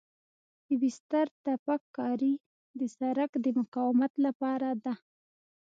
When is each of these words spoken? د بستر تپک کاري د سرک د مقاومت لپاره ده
د 0.67 0.69
بستر 0.81 1.27
تپک 1.43 1.81
کاري 1.97 2.33
د 2.79 2.81
سرک 2.97 3.31
د 3.43 3.45
مقاومت 3.59 4.13
لپاره 4.25 4.69
ده 4.83 4.93